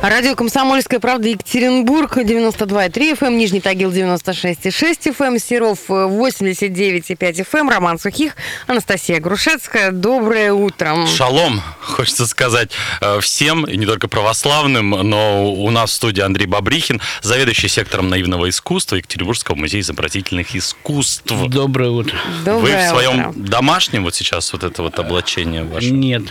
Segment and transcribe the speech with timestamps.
[0.00, 7.58] Радио «Комсомольская правда» Екатеринбург, 92,3 FM, эм, Нижний Тагил, 96,6 FM, эм, Серов, 89,5 FM,
[7.62, 8.36] эм, Роман Сухих,
[8.68, 9.90] Анастасия Грушецкая.
[9.90, 11.04] Доброе утро.
[11.08, 16.46] Шалом, хочется сказать э, всем, и не только православным, но у нас в студии Андрей
[16.46, 21.32] Бабрихин, заведующий сектором наивного искусства Екатеринбургского музея изобразительных искусств.
[21.48, 22.16] Доброе утро.
[22.44, 23.32] Доброе Вы в своем утро.
[23.34, 25.90] домашнем вот сейчас вот это вот облачение ваше?
[25.90, 26.22] Нет,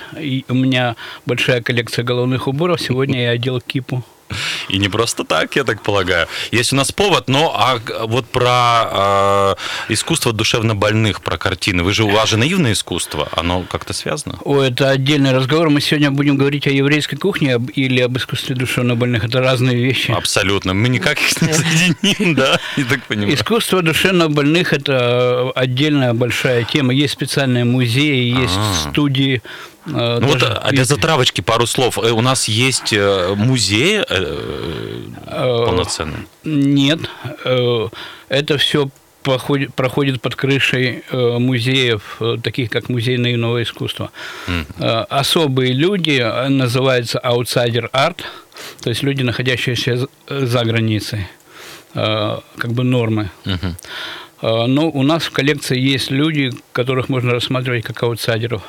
[0.48, 0.96] у меня
[1.26, 2.80] большая коллекция головных уборов.
[2.80, 4.04] Сегодня я одел кипу.
[4.68, 6.28] И не просто так, я так полагаю.
[6.52, 9.56] Есть у нас повод, но а вот про
[9.88, 11.84] э, искусство душевно больных, про картины.
[11.84, 14.38] Вы же у вас же наивное искусство, оно как-то связано?
[14.44, 15.70] О, это отдельный разговор.
[15.70, 19.24] Мы сегодня будем говорить о еврейской кухне или об искусстве душевно больных.
[19.24, 20.12] Это разные вещи.
[20.12, 20.74] Абсолютно.
[20.74, 22.60] Мы никак их не соединим, да?
[22.76, 23.34] Я так понимаю.
[23.34, 26.94] Искусство душевно больных– это отдельная большая тема.
[26.94, 28.90] Есть специальные музеи, есть А.
[28.90, 29.42] студии.
[29.88, 31.98] Э, Ну вот а для затравочки пару слов.
[31.98, 34.04] Э, У нас есть э, музей
[35.26, 36.28] полноценный.
[36.44, 37.00] Нет,
[38.30, 38.90] это все
[39.24, 44.12] проходит, проходит под крышей музеев, таких как Музей наивного искусства.
[45.10, 48.24] Особые люди, называется аутсайдер арт,
[48.82, 51.28] то есть люди, находящиеся за- границей,
[51.94, 53.30] как бы нормы.
[54.42, 58.62] Но у нас в коллекции есть люди, которых можно рассматривать как аутсайдеров.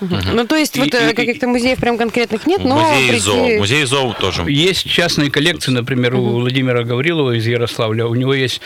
[0.00, 3.18] Ну, то есть, И- вот э, и- каких-то музеев прям конкретных нет, но Музей прийти-
[3.20, 3.58] ЗОО.
[3.58, 4.44] Музей ЗОО тоже.
[4.48, 8.06] Есть частные коллекции, например, у Владимира Гаврилова из Ярославля.
[8.06, 8.60] У него есть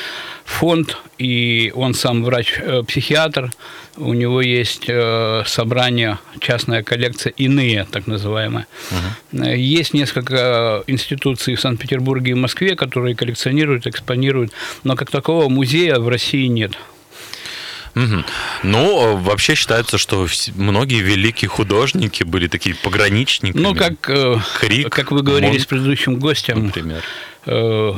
[0.44, 3.50] фонд, и он сам врач-психиатр.
[3.98, 8.66] У него есть э, собрание, частная коллекция «Иные», так называемая.
[9.32, 14.52] Э, Есть несколько институций в Санкт-Петербурге и Москве, которые коллекционируют, экспонируют,
[14.84, 16.72] но как такого музея в России нет.
[17.96, 18.24] Мгм.
[18.62, 23.62] Ну, э, вообще считается, что многие великие художники были такие пограничниками.
[23.62, 27.02] Ну, как, э, Крик, как вы говорили Мон- с предыдущим гостем, например.
[27.46, 27.92] э,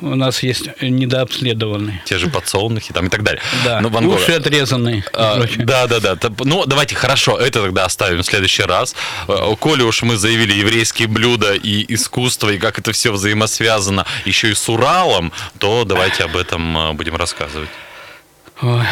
[0.00, 2.02] у нас есть недообследованные.
[2.04, 3.40] Те же подсолнухи там и так далее.
[3.64, 5.04] Да, Ну, Ван уши отрезанные.
[5.12, 5.40] А.
[5.58, 6.18] Да, да, да.
[6.40, 8.96] Ну, давайте, хорошо, это тогда оставим в следующий раз.
[9.28, 14.50] Э, Коли уж мы заявили еврейские блюда и искусство, и как это все взаимосвязано еще
[14.50, 17.68] и с Уралом, то давайте об этом будем рассказывать.
[18.62, 18.84] Ой,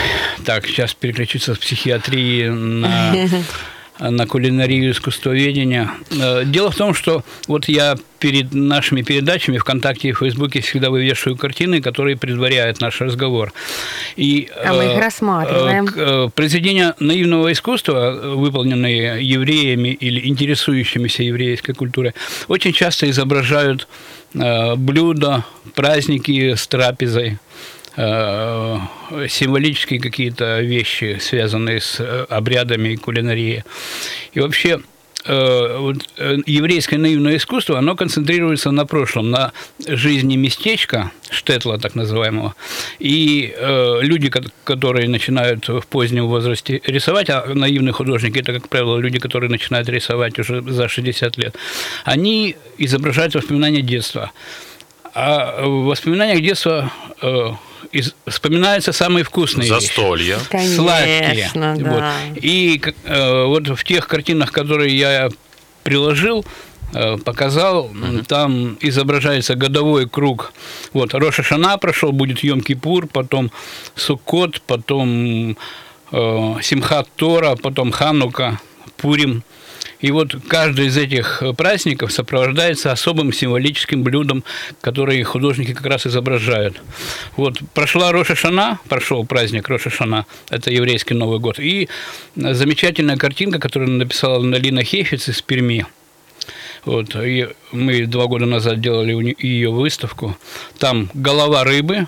[0.44, 3.14] так, сейчас переключиться с психиатрии на,
[4.10, 5.90] на кулинарию искусствоведения.
[6.10, 11.36] Э, Дело в том, что вот я перед нашими передачами ВКонтакте и Фейсбуке всегда вывешиваю
[11.36, 13.52] картины, которые предваряют наш разговор.
[14.16, 15.88] И, А мы их э, рассматриваем.
[15.94, 22.14] э, Произведения наивного искусства, выполненные евреями или интересующимися еврейской культурой,
[22.48, 23.86] очень часто изображают
[24.32, 25.44] блюда,
[25.74, 27.38] праздники с трапезой,
[29.28, 33.64] символические какие-то вещи, связанные с э, обрядами и кулинарией.
[34.32, 34.80] И вообще
[35.26, 39.52] э, э, еврейское наивное искусство, оно концентрируется на прошлом, на
[39.86, 42.54] жизни местечка, штетла так называемого.
[42.98, 48.68] И э, люди, ко- которые начинают в позднем возрасте рисовать, а наивные художники, это, как
[48.68, 51.56] правило, люди, которые начинают рисовать уже за 60 лет,
[52.04, 54.30] они изображают воспоминания детства.
[55.12, 57.50] А в воспоминаниях детства э,
[57.92, 60.38] из- вспоминаются самые вкусные вещи Застолье.
[60.76, 61.20] сладкие.
[61.50, 61.90] Конечно, да.
[62.32, 62.38] Вот.
[62.44, 65.28] И э, вот в тех картинах, которые я
[65.82, 66.44] приложил,
[66.94, 67.90] э, показал,
[68.28, 70.52] там изображается годовой круг.
[70.92, 73.50] Вот, Роша Шана прошел, будет Йом Кипур, потом
[73.96, 75.56] Суккот, потом
[76.12, 78.60] э, Симхат Тора, потом Ханука,
[78.96, 79.42] Пурим.
[80.00, 84.44] И вот каждый из этих э, праздников сопровождается особым символическим блюдом,
[84.80, 86.80] которые художники как раз изображают.
[87.36, 91.88] Вот прошла Роша Шана, прошел праздник Роша Шана, это еврейский Новый год, и
[92.36, 95.86] э, замечательная картинка, которую написала Налина Хейфиц из Перми.
[96.86, 100.38] Вот, и мы два года назад делали ее выставку.
[100.78, 102.06] Там голова рыбы,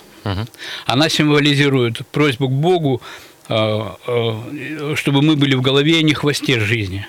[0.87, 3.03] она символизирует просьбу к Богу,
[3.51, 7.07] э, чтобы мы были в голове, а не хвосте жизни.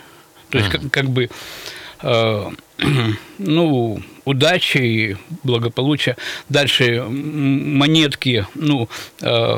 [0.53, 1.29] То есть, как, как бы,
[2.03, 2.49] э,
[3.39, 6.15] ну, удачи и благополучия.
[6.49, 8.87] Дальше монетки, ну,
[9.21, 9.57] э,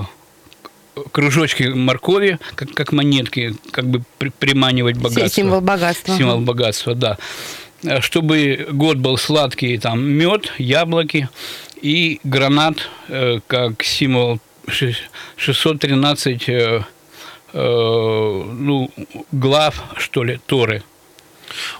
[1.12, 5.28] кружочки моркови, как, как монетки, как бы при- приманивать богатство.
[5.42, 6.16] Символ богатства.
[6.18, 7.18] Символ богатства, да.
[7.84, 11.28] Э, Чтобы год был сладкий, там мед, яблоки
[11.82, 14.40] и гранат, э, как символ
[14.70, 14.96] ши-
[15.36, 16.82] 613 э, э,
[17.56, 18.90] ну,
[19.32, 20.84] глав, что ли, Торы.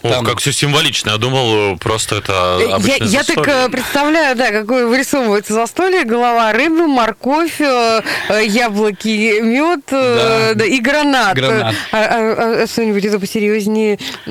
[0.02, 1.10] Ох, Там- как все символично.
[1.10, 3.54] Я думал, э, просто это Я, обычное я так застолье.
[3.66, 6.04] э, представляю, да, какое вырисовывается застолье.
[6.04, 8.00] Голова рыбы, морковь, э,
[8.30, 10.54] э, яблоки, мед Да.
[10.54, 11.36] да, и гранат.
[11.36, 11.74] Гранат.
[11.92, 13.98] А, а- а что-нибудь это посерьезнее.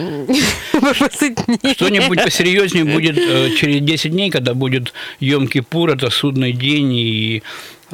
[1.76, 7.44] Что-нибудь посерьезнее будет э, через 10 дней, когда будет Йом-Кипур, это судный день и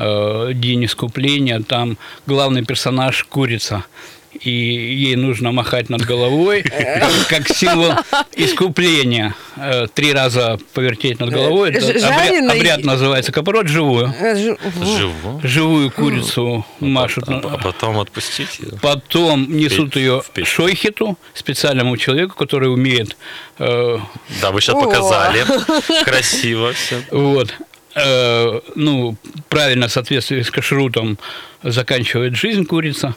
[0.01, 1.61] э, день искупления.
[1.61, 3.83] Там главный персонаж курица.
[4.39, 6.63] И ей нужно махать над головой,
[7.29, 7.91] как, символ
[8.35, 9.35] искупления.
[9.57, 11.71] Э, Три раза повертеть над головой.
[11.73, 14.07] Жареный- обряд называется капорот живую.
[14.07, 15.41] Ж- Живо.
[15.43, 17.25] Живую курицу машут.
[17.27, 18.79] А, а потом отпустить ее.
[18.81, 23.17] Потом несут ее шойхету, специальному человеку, который умеет
[23.59, 23.97] э,
[24.41, 24.81] Да, вы сейчас О.
[24.81, 25.43] показали.
[26.05, 27.01] Красиво все.
[27.11, 27.53] Вот.
[27.95, 29.15] Э, ну,
[29.49, 31.17] правильно, в соответствии с кашрутом,
[31.63, 33.15] заканчивает жизнь курица.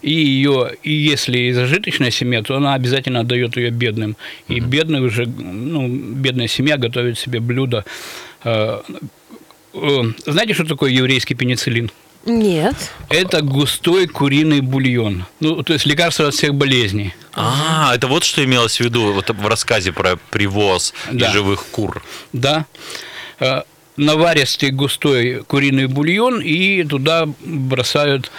[0.00, 4.16] И ее, и если зажиточная семья, то она обязательно отдает ее бедным.
[4.46, 7.84] И бедный уже, ну, бедная семья готовит себе блюдо.
[8.44, 8.80] Э,
[9.74, 11.90] э, знаете, что такое еврейский пенициллин?
[12.24, 12.76] Нет.
[13.10, 15.26] Это густой куриный бульон.
[15.40, 17.14] Ну, то есть лекарство от всех болезней.
[17.34, 21.30] А, это вот что имелось в виду вот в рассказе про привоз и Да.
[21.32, 22.02] живых кур.
[22.32, 22.64] да,
[23.98, 28.30] наваристый густой куриный бульон и туда бросают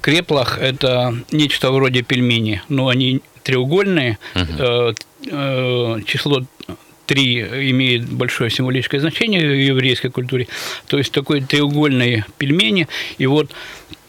[0.00, 0.58] креплах.
[0.58, 4.18] Это нечто вроде пельмени, но они треугольные.
[4.34, 6.44] Э, Число
[7.06, 7.40] три
[7.70, 10.48] имеет большое символическое значение в еврейской культуре.
[10.86, 12.88] То есть такой треугольные пельмени.
[13.18, 13.50] И вот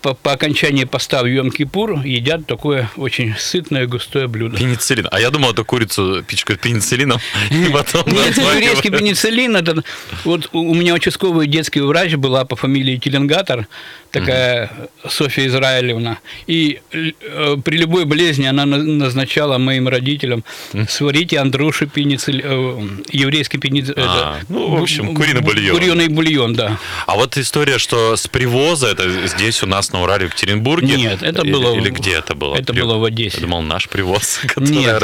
[0.03, 4.57] по, по окончании поста в Йом-Кипур едят такое очень сытное густое блюдо.
[4.57, 5.07] Пенициллин.
[5.09, 7.19] А я думал, эту курицу пичкают пенициллином,
[7.49, 9.81] и потом Нет, еврейский пенициллин, это
[10.25, 13.67] вот у меня участковый детский врач была по фамилии Теленгатор,
[14.11, 14.69] такая
[15.07, 16.19] Софья Израилевна.
[16.47, 20.43] И э, при любой болезни она на- назначала моим родителям
[20.89, 23.95] сварите Андруши пенициллин, еврейский пенициллин.
[23.97, 25.77] А, ну, в общем, куриный бульон.
[25.77, 26.77] Куриный бульон, да.
[27.07, 30.95] А вот история, что с привоза, это здесь у нас на Урале, в Екатеринбурге?
[30.97, 32.55] Нет, это было Или где это было?
[32.55, 33.37] это При- было в Одессе.
[33.37, 35.01] Я думал, наш привоз, который Нет.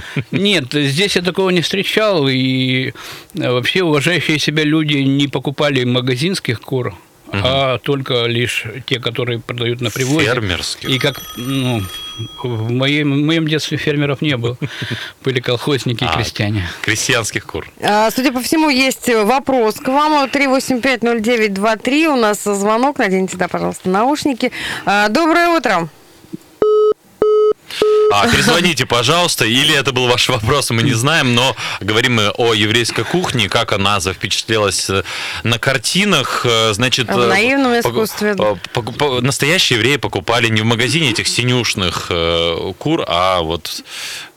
[0.30, 2.92] Нет, здесь я такого не встречал, и
[3.34, 6.94] э, вообще уважающие себя люди не покупали магазинских кур,
[7.32, 10.26] а только лишь те, которые продают на привозе.
[10.26, 10.88] Фермерских.
[10.88, 11.82] И как, ну,
[12.42, 14.56] в моем, в моем детстве фермеров не было.
[15.24, 16.68] Были колхозники и А, крестьяне.
[16.82, 17.66] Крестьянских кур.
[17.82, 20.28] А, Судя по всему, есть вопрос к вам.
[20.28, 22.06] 3850923.
[22.08, 22.98] У нас звонок.
[22.98, 24.52] Наденьте, да, пожалуйста, наушники.
[24.84, 25.88] А, Доброе утро.
[28.10, 32.54] А, перезвоните, пожалуйста, или это был ваш вопрос, мы не знаем, но говорим мы о
[32.54, 35.02] еврейской кухне, как она впечатлелась э,
[35.42, 37.08] на картинах, э, значит...
[37.08, 38.34] В э, наивном искусстве.
[39.20, 42.10] Настоящие евреи покупали не в магазине этих синюшных
[42.78, 43.82] кур, а вот,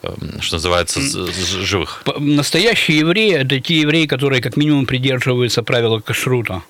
[0.03, 2.03] э, что называется, живых.
[2.17, 6.61] Настоящие евреи– это те евреи, которые как минимум придерживаются правила кашрута.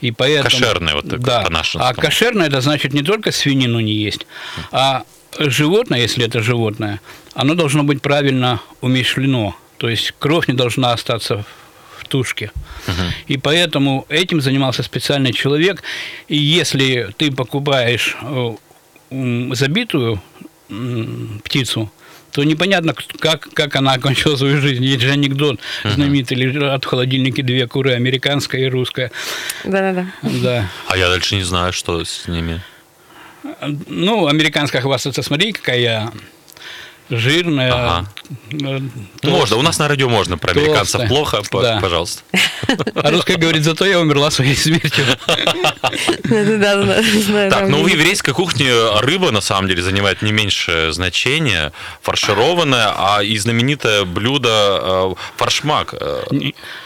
[0.00, 1.40] И поэтому, Кошерные, вот так, да.
[1.40, 1.84] по-нашему.
[1.84, 4.26] А кошерное– это значит не только свинину не есть,
[4.70, 5.02] а
[5.38, 7.00] животное, если это животное,
[7.34, 9.56] оно должно быть правильно умешлено.
[9.78, 11.44] То есть кровь не должна остаться
[11.98, 12.52] в тушке.
[13.26, 15.82] И поэтому этим занимался специальный человек.
[16.28, 18.54] И если ты покупаешь э,
[19.54, 20.20] забитую
[21.44, 21.90] птицу,
[22.32, 24.84] то непонятно, как, как она окончила свою жизнь.
[24.84, 29.12] Есть же анекдот знаменитый, лежат в холодильнике две куры, американская и русская.
[29.64, 30.06] Да-да-да.
[30.22, 30.68] Да.
[30.88, 32.62] А я дальше не знаю, что с ними.
[33.88, 36.12] Ну, американская хвастается, смотри, какая я
[37.10, 37.72] жирная.
[37.72, 38.08] Ага.
[38.52, 38.80] э,
[39.24, 40.64] Можно, у нас на радио можно, про Толстая.
[40.70, 41.78] американцев плохо, Да.
[41.82, 42.22] пожалуйста.
[42.94, 45.04] А русская говорит, зато я умерла своей смертью.
[47.50, 48.70] Так, ну в еврейской кухне
[49.00, 51.72] рыба на самом деле занимает не меньшее значение,
[52.02, 54.48] фаршированная, а и знаменитое блюдо
[54.82, 55.94] э, форшмак.
[56.00, 56.22] э,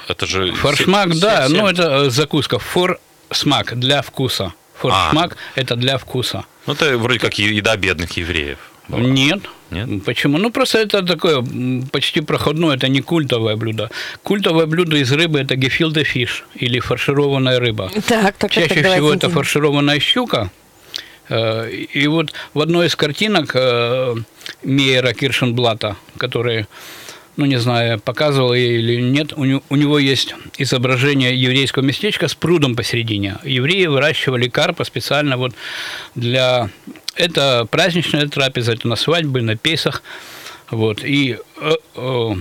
[0.08, 2.58] Это же Форшмак, се- да, се- ну это закуска.
[2.58, 4.52] Форсмак для вкуса.
[4.78, 6.44] Форшмак это для вкуса.
[6.66, 8.58] Ну это вроде как еда бедных евреев.
[8.88, 9.00] была.
[9.00, 9.40] Нет.
[9.70, 10.04] Нет?
[10.04, 10.38] Почему?
[10.38, 11.44] Ну, просто это такое
[11.90, 13.90] почти проходное, это не культовое блюдо.
[14.22, 17.90] Культовое блюдо из рыбы– это гефилде фиш или фаршированная рыба.
[18.06, 20.50] Так, так, Чаще так, всего это фаршированная щука.
[21.28, 24.14] Э, И вот в одной из картинок э,
[24.62, 26.66] Мейера Киршенблата, который,
[27.36, 32.28] ну не знаю, показывал я или нет, у него, у него есть изображение еврейского местечка
[32.28, 33.36] с прудом посередине.
[33.44, 35.54] Евреи выращивали карпа специально вот
[36.14, 36.70] для...
[37.14, 40.02] Это праздничная трапеза, это на свадьбы, на Песах.
[40.70, 41.02] Вот.
[41.04, 42.34] И э, э,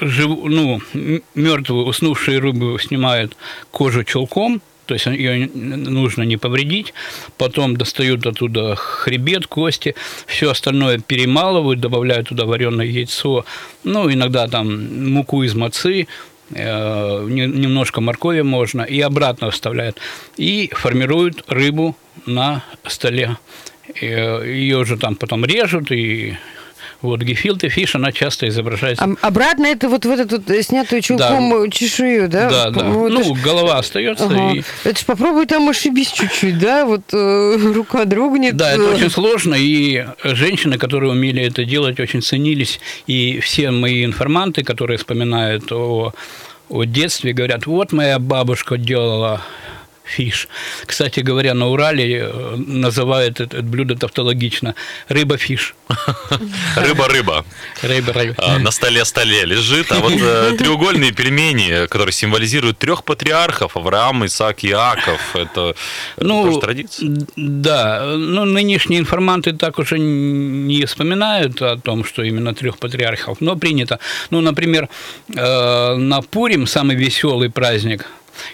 [0.00, 0.80] жив, ну,
[1.34, 3.36] мертвую, уснувшие рыбы снимают
[3.70, 4.62] кожу чулком,
[4.92, 6.92] то есть ее нужно не повредить.
[7.38, 9.94] Потом достают оттуда хребет, кости,
[10.26, 13.46] все остальное перемалывают, добавляют туда вареное яйцо,
[13.84, 16.08] ну, иногда там муку из мацы,
[16.50, 19.96] э, не- немножко моркови можно, и обратно вставляют.
[20.36, 21.96] И формируют рыбу
[22.26, 23.38] на столе.
[24.02, 26.36] Э, Ее уже там потом режут, и
[27.02, 29.04] вот гефилте фиш, она часто изображается.
[29.04, 32.48] А- обратно это вот в эту вот э, снятую чулком чешую, да?
[32.48, 32.84] Да, да.
[32.84, 34.24] Ну, это Ну, ж- голова остается.
[34.26, 34.52] Ага.
[34.54, 34.62] И...
[34.84, 36.84] Это ж попробуй там ошибись чуть-чуть, да?
[36.84, 38.56] Вот э, рука дрогнет.
[38.56, 42.80] Да, это э, очень сложно, и женщины, которые умели это делать, очень ценились.
[43.06, 46.12] И все мои информанты, которые вспоминают о,
[46.68, 49.42] о детстве, говорят, вот моя бабушка делала
[50.04, 50.48] фиш.
[50.86, 54.74] Кстати говоря, на Урале э, называют это блюдо тавтологично
[55.08, 55.74] рыба-фиш.
[56.76, 57.44] Рыба-рыба.
[57.82, 58.34] Рыба-рыба.
[58.38, 64.24] А, на столе столе лежит, а вот э, треугольные пельмени, которые символизируют трех патриархов, Авраам,
[64.26, 65.74] Исаак, Иаков, это,
[66.16, 67.16] тоже традиция.
[67.36, 73.56] Да, ну нынешние информанты так уже не вспоминают о том, что именно трех патриархов, но
[73.56, 73.98] принято.
[74.30, 74.88] Ну, например,
[75.34, 78.06] э, на Пурим, самый веселый праздник,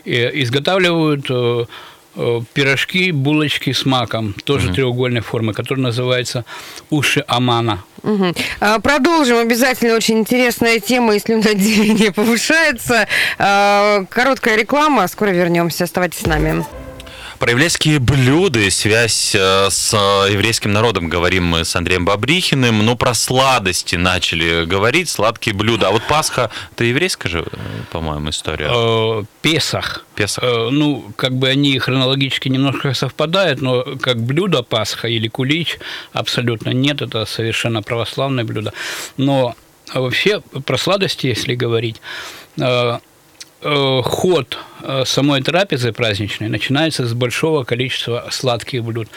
[0.05, 1.65] изготавливают э,
[2.17, 6.45] э, пирожки, булочки с маком, тоже треугольной формы, которые называются
[6.91, 7.85] уши Амана.
[8.03, 8.35] Мгм.
[8.61, 9.95] А, Продолжим обязательно.
[9.95, 13.07] Очень интересная тема, и слюноотделение повышается.
[13.39, 15.07] А, Короткая реклама.
[15.09, 15.85] Скоро вернемся.
[15.85, 16.65] Оставайтесь с нами.
[17.39, 22.85] Про еврейские блюда и связь э, с э, еврейским народом говорим мы с Андреем Бабрихиным.
[22.85, 25.89] Но про сладости начали говорить, сладкие блюда.
[25.89, 27.57] А вот Пасха, это еврейская же, э,
[27.93, 29.25] по-моему, история.
[29.41, 30.05] Песах.
[30.17, 30.43] Песах.
[30.43, 35.79] Ну, как бы они хронологически немножко совпадают, но как блюдо Пасха или кулич
[36.13, 38.73] абсолютно нет, это совершенно православное блюдо.
[39.17, 39.55] Но
[39.95, 42.01] вообще про сладости, если говорить,
[43.61, 49.09] ход э, самой трапезы праздничной начинается с большого количества сладких блюд.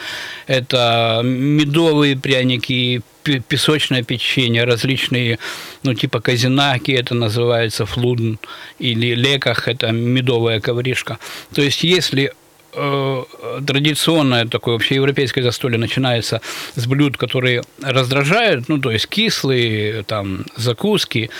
[0.46, 5.38] Это медовые пряники, пе- песочное печенье, различные,
[5.84, 8.38] ну, типа казинаки, это называется флудн,
[8.80, 11.18] или леках, это медовая ковришка.
[11.54, 12.32] То есть, если
[12.74, 13.24] э,
[13.64, 16.40] традиционное такое общеевропейское застолье начинается
[16.74, 21.30] с блюд, которые раздражают, ну, то есть кислые, там, закуски,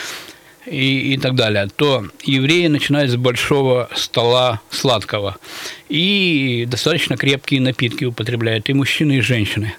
[0.66, 5.36] и, и так далее, то евреи начинают с большого стола сладкого.
[5.92, 9.74] И достаточно крепкие напитки употребляют и мужчины, и женщины.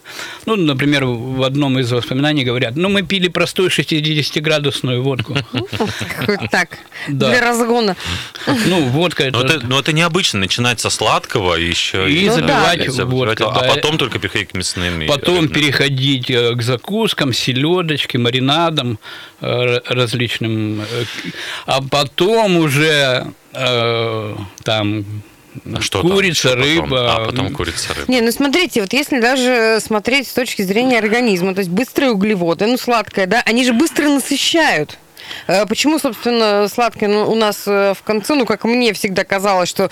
[0.46, 5.36] Ну, например, в одном из воспоминаний говорят, ну, мы пили простую 60-градусную водку.
[6.51, 6.77] Так,
[7.08, 7.96] для разгона.
[8.67, 9.65] Ну, водка Но это...
[9.65, 13.74] но это необычно, начинать со сладкого еще И Ну забивать водкой, а да.
[13.74, 15.08] потом только переходить к мясным.
[15.08, 19.00] Потом переходить э, к закускам, селедочке, маринадам
[19.41, 20.82] э, различным.
[20.82, 21.05] э,
[21.65, 23.25] А потом уже
[24.63, 25.05] там
[25.65, 26.12] А что там?
[26.12, 26.63] курица, потом?
[26.63, 27.15] рыба.
[27.15, 28.12] А, потом курица, рыба.
[28.12, 32.65] Не, ну смотрите, вот если даже смотреть с точки зрения организма, то есть быстрые углеводы,
[32.65, 34.98] ну сладкое, да, они же быстро насыщают.
[35.48, 39.69] Э, Почему, собственно, сладкое ну, у нас э, в конце, ну, как мне всегда казалось,
[39.69, 39.89] что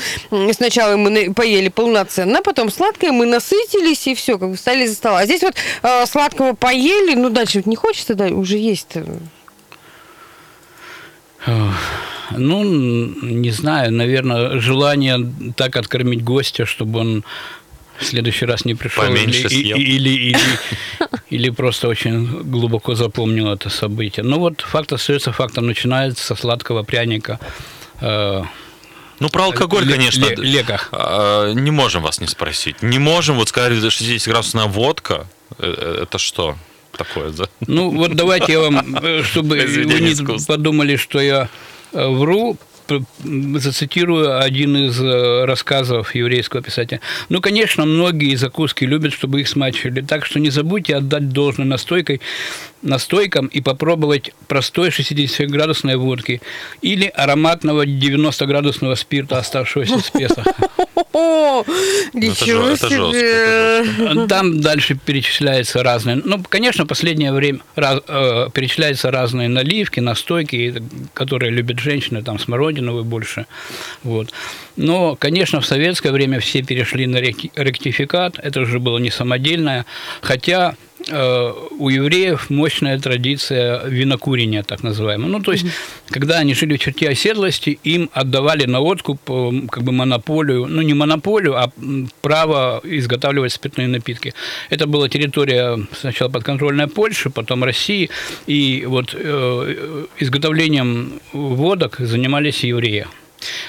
[0.53, 4.95] сначала мы поели полноценно, а потом сладкое, мы насытились, и все, как бы встали за
[4.95, 5.19] стола.
[5.19, 8.97] А здесь вот э, сладкого поели, ну, дальше вот не хочется, да, уже есть.
[12.37, 15.17] Ну, не знаю, наверное, желание
[15.55, 17.23] так откормить гостя, чтобы он
[17.99, 19.03] в следующий раз не пришел.
[19.03, 19.77] Поменьше или, съел.
[19.77, 20.37] или, или,
[21.29, 24.23] или просто очень глубоко запомнил это событие.
[24.25, 25.67] Ну вот факт остается фактом.
[25.67, 27.39] Начинается со сладкого пряника.
[28.01, 28.43] э,
[29.19, 30.25] Ну, про алкоголь, конечно.
[30.25, 30.89] ле- леках.
[30.91, 32.81] а, Не можем вас не спросить.
[32.81, 35.27] Не можем, вот сказали, 60-градусная водка.
[35.59, 36.55] э, Это что
[36.97, 37.29] такое?
[37.29, 41.47] за- Ну, вот давайте я вам, э, чтобы вы не подумали, что я э,
[41.93, 42.57] вру,
[42.87, 46.99] п- м, зацитирую один из э, рассказов еврейского писателя.
[47.29, 52.21] Ну, конечно, многие закуски любят, чтобы их смачивали, так что не забудьте отдать должное настойкой,
[52.81, 56.41] настойкам и попробовать простой 60-градусной водки
[56.81, 60.45] или ароматного 90-градусного спирта, оставшегося с Песах.
[61.13, 64.05] О, это ничего это себе.
[64.05, 66.15] это Там дальше перечисляются разные.
[66.23, 70.81] Ну, конечно, последнее время раз- э, перечисляются разные наливки, настойки,
[71.13, 73.45] которые любят женщины, там смородиновые больше.
[74.03, 74.31] Вот.
[74.77, 78.39] Но, конечно, в советское время все перешли на рек- ректификат.
[78.39, 79.85] Это уже было не самодельное.
[80.21, 80.75] Хотя
[81.09, 85.29] у евреев мощная традиция винокурения, так называемая.
[85.29, 85.65] Ну, то есть,
[86.09, 90.81] когда они жили в черте оседлости, им отдавали на откуп э, как бы монополию, ну,
[90.81, 91.71] не монополию, а
[92.21, 94.33] право изготавливать спиртные напитки.
[94.69, 98.09] Это была территория сначала подконтрольная Польши, потом России,
[98.47, 103.07] и вот э, изготовлением водок занимались евреи.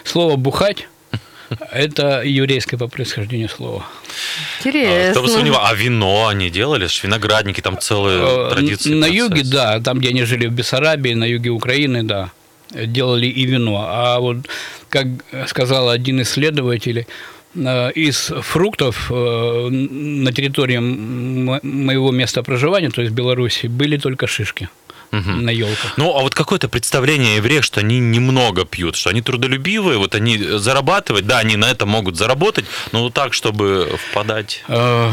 [0.05, 0.89] Слово «бухать»
[1.71, 3.85] Это еврейское по происхождению слова.
[4.59, 5.13] Интересно.
[5.13, 6.89] Кто бы сомневался, а вино они делали?
[7.03, 8.95] Виноградники, там целые Э, традиции.
[8.95, 12.31] На юге, да, там, где они жили в Бессарабии, на юге Украины, да,
[12.71, 13.85] делали и вино.
[13.89, 14.37] А вот,
[14.89, 15.07] как
[15.47, 17.07] сказал один исследователь,
[17.55, 24.69] э, из фруктов э, на территории моего места проживания, то есть Беларуси, были только шишки
[25.13, 25.95] на елках.
[25.97, 30.15] Ну, а вот какое-то представление о евреях, что они немного пьют, что они трудолюбивые, вот
[30.15, 35.11] они зарабатывать, да, они на это могут заработать, но вот так, чтобы впадать Э,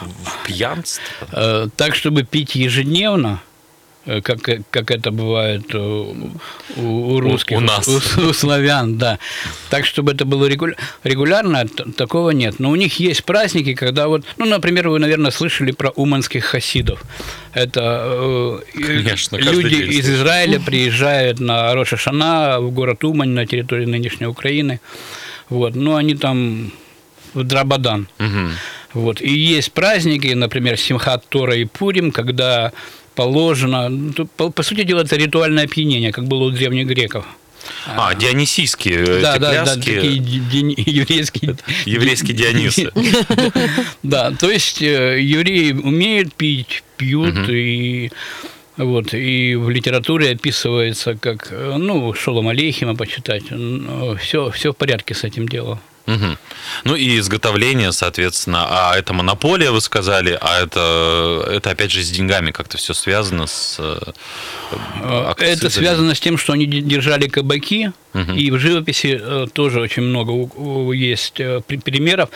[0.00, 1.02] в пьянство.
[1.32, 3.49] Э, Так, чтобы пить ежедневно, э,
[4.06, 4.40] как,
[4.70, 5.78] как это бывает э,
[6.76, 7.86] у, у русских, у нас.
[7.88, 9.18] у, у славян, да.
[9.68, 11.66] Так, чтобы это было регуля- регулярно,
[11.96, 12.58] такого нет.
[12.58, 17.02] Но у них есть праздники, когда вот, ну, например, вы, наверное, слышали про уманских хасидов.
[17.52, 20.08] Это э, Конечно, люди из.
[20.08, 24.80] Израиля приезжают на Роша Шана в город Умань на территории нынешней Украины.
[25.48, 26.72] Вот, но они там
[27.34, 28.08] в Драбадан.
[28.18, 28.52] Мгм.
[28.92, 29.20] Вот.
[29.20, 32.72] И есть праздники, например, Симхат Тора и Пурим, когда
[33.14, 37.26] положено, ну, по, по сути дела, это ритуальное опьянение, как было у древних греков.
[37.86, 41.56] А, дионисийские э, да, эти да, да, пляски, такие ди- ди- еврейские.
[41.86, 42.90] еврейские Дионисы.
[44.02, 48.10] Да, то есть э, евреи умеют пить, пьют, и
[48.76, 53.44] вот, и в литературе описывается, как, э, ну, Шолом Алейхима почитать,
[54.20, 55.80] все, все в порядке с этим делом.
[56.10, 56.38] Мгм.
[56.84, 62.10] Ну и изготовление, соответственно, а это монополия, вы сказали, а это, это опять же с
[62.10, 63.76] деньгами как-то все связано с...
[63.78, 63.98] э,
[65.30, 65.52] акцизами.
[65.56, 70.02] Это связано с тем, что они де- держали кабаки, и в живописи э, тоже очень
[70.02, 70.32] много
[70.92, 72.28] есть э, при- примеров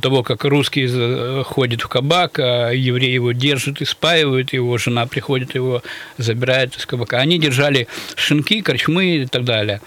[0.00, 5.06] того, как русский за- ходит в кабак, а еврей его держит и спаивает, его жена
[5.06, 5.82] приходит, его
[6.18, 7.18] забирает из кабака.
[7.18, 7.86] Они держали
[8.16, 9.80] шинки, корчмы и так далее.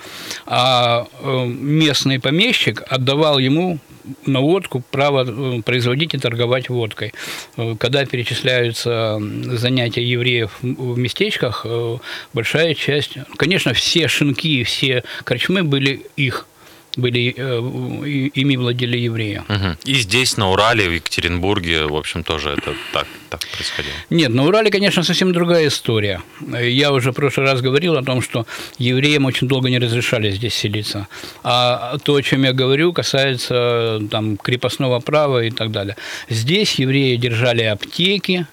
[0.45, 3.79] А э, местный помещик отдавал ему
[4.25, 7.13] на водку право э, производить и торговать водкой.
[7.57, 11.97] Э, Когда перечисляются занятия евреев в местечках, э,
[12.33, 16.47] большая часть, конечно, все шинки все корчмы были их,
[16.95, 19.43] были, э, ими владели евреи.
[19.47, 19.77] Мгм.
[19.85, 23.93] И здесь, на Урале, в Екатеринбурге, в общем, тоже это так, так происходило.
[24.09, 26.21] Нет, на Урале, конечно, совсем другая история.
[26.61, 28.45] Я уже в прошлый раз говорил о том, что
[28.77, 31.07] евреям очень долго не разрешали здесь селиться.
[31.43, 35.95] А то, о чем я говорю, касается там, крепостного права и так далее.
[36.29, 38.47] Здесь евреи держали аптеки,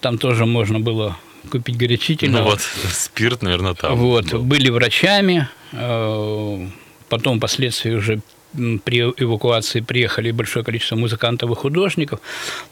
[0.00, 1.16] там тоже можно было
[1.50, 2.44] купить горячительного.
[2.44, 3.96] Ну вот, спирт, наверное, там.
[3.96, 4.42] Вот, был.
[4.42, 6.68] были врачами, э,
[7.08, 8.20] потом впоследствии уже
[8.84, 12.20] при эвакуации приехали большое количество музыкантов и художников.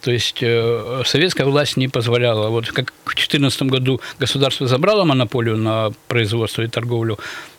[0.01, 2.49] То есть э, советская власть не позволяла.
[2.49, 7.19] Вот как в 2014 году государство забрало монополию на производство и торговлю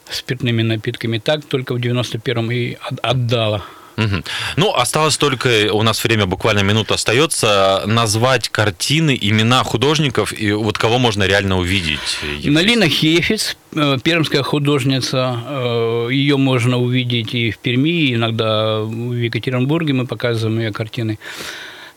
[0.10, 3.64] спиртными напитками, так только в 91-м и от- отдало.
[3.98, 4.24] Мгм.
[4.58, 10.78] Ну, осталось только, у нас время буквально минута остается, назвать картины, имена художников и вот
[10.78, 12.20] кого можно реально увидеть.
[12.44, 19.14] Налина Хефиц, э, пермская художница, э, ее можно увидеть и в Перми, и иногда в
[19.14, 21.18] Екатеринбурге мы показываем ее картины.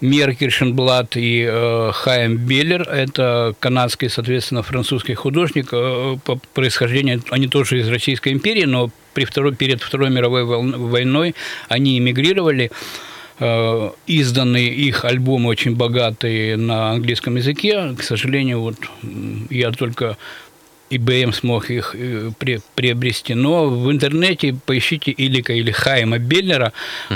[0.00, 5.70] Мер Киршенблат и э, Хайм Беллер– это канадский, соответственно, французский художник.
[5.72, 11.34] Э, по происхождению они тоже из Российской империи, но при второй, перед Второй мировой войной
[11.68, 12.70] они эмигрировали.
[13.40, 17.94] Э, Изданы их альбомы очень богатые на английском языке.
[17.98, 18.76] К сожалению, вот
[19.50, 20.16] я только
[20.90, 22.30] IBM смог их э,
[22.74, 23.34] приобрести.
[23.34, 26.72] Но в интернете поищите Илика или Хайма Беллера.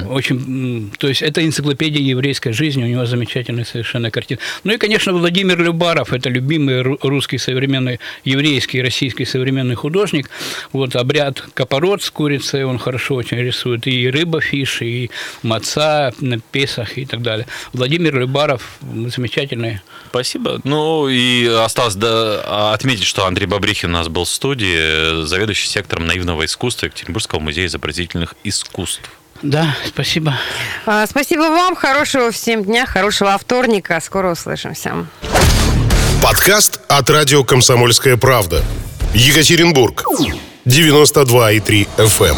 [0.09, 4.41] Очень, м, то есть это энциклопедия еврейской жизни, у него замечательные совершенно картины.
[4.65, 10.29] Ну и, конечно, Владимир Любаров, это любимый ру- русский современный, еврейский, российский современный художник.
[10.73, 13.87] Вот обряд капорот с курицей, он хорошо очень рисует.
[13.87, 15.11] И рыба фиш, и
[15.43, 17.47] маца на Песах и так далее.
[17.73, 19.81] Владимир Любаров замечательный
[20.13, 20.61] Спасибо.
[20.65, 26.07] Ну и осталось да, отметить, что Андрей Бабрихин у нас был в студии, заведующий сектором
[26.07, 29.11] наивного искусства Екатеринбургского музея изобразительных искусств.
[29.41, 30.39] Да, спасибо.
[30.85, 33.99] А, Спасибо вам, хорошего всем дня, хорошего вторника.
[34.01, 35.07] Скоро услышимся.
[36.23, 38.63] Подкаст от радио «Комсомольская правда».
[39.15, 40.05] Екатеринбург.
[40.67, 42.37] 92,3 FM.